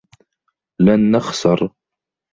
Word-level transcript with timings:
لن 0.81 1.11
نخسر. 1.11 1.69